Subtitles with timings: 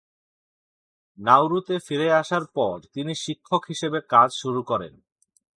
[1.17, 4.93] নাউরুতে ফিরে আসার পর তিনি শিক্ষক হিসেবে কাজ শুরু করেন।